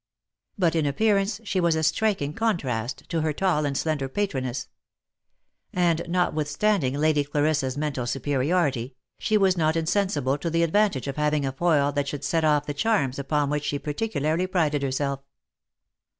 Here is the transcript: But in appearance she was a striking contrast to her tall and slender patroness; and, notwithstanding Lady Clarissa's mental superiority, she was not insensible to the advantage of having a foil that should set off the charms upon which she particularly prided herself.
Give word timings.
But 0.57 0.73
in 0.75 0.87
appearance 0.87 1.39
she 1.43 1.59
was 1.59 1.75
a 1.75 1.83
striking 1.83 2.33
contrast 2.33 3.07
to 3.09 3.21
her 3.21 3.31
tall 3.31 3.67
and 3.67 3.77
slender 3.77 4.09
patroness; 4.09 4.67
and, 5.71 6.01
notwithstanding 6.09 6.95
Lady 6.95 7.23
Clarissa's 7.23 7.77
mental 7.77 8.07
superiority, 8.07 8.95
she 9.19 9.37
was 9.37 9.55
not 9.57 9.75
insensible 9.75 10.39
to 10.39 10.49
the 10.49 10.63
advantage 10.63 11.07
of 11.07 11.17
having 11.17 11.45
a 11.45 11.51
foil 11.51 11.91
that 11.91 12.07
should 12.07 12.23
set 12.23 12.43
off 12.43 12.65
the 12.65 12.73
charms 12.73 13.19
upon 13.19 13.51
which 13.51 13.65
she 13.65 13.77
particularly 13.77 14.47
prided 14.47 14.81
herself. 14.81 15.19